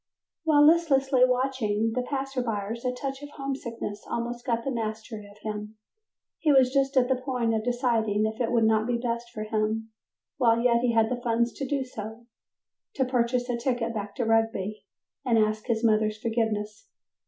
While 0.45 0.65
listlessly 0.65 1.23
watching 1.25 1.91
the 1.93 2.01
passersby 2.01 2.89
a 2.89 2.91
touch 2.91 3.21
of 3.21 3.29
homesickness 3.37 4.03
almost 4.09 4.43
got 4.47 4.63
the 4.63 4.71
mastery 4.71 5.29
of 5.29 5.37
him. 5.43 5.75
He 6.39 6.51
was 6.51 6.73
just 6.73 6.97
at 6.97 7.07
the 7.07 7.17
point 7.21 7.53
of 7.53 7.63
deciding 7.63 8.25
if 8.25 8.41
it 8.41 8.51
would 8.51 8.63
not 8.63 8.87
be 8.87 8.97
best 8.97 9.29
for 9.29 9.43
him 9.43 9.91
while 10.37 10.59
yet 10.59 10.81
he 10.81 10.93
had 10.93 11.11
the 11.11 11.21
funds 11.21 11.53
to 11.53 11.67
do 11.67 11.83
so, 11.85 12.25
to 12.95 13.05
purchase 13.05 13.47
a 13.47 13.57
ticket 13.57 13.93
back 13.93 14.15
to 14.15 14.25
Rugby 14.25 14.85
and 15.23 15.37
ask 15.37 15.67
his 15.67 15.83
mother's 15.83 16.17
forgiveness. 16.19 16.87